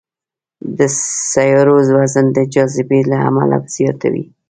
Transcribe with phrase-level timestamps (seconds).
[0.77, 0.79] د
[1.31, 4.25] سیارو وزن د جاذبې له امله زیات وي.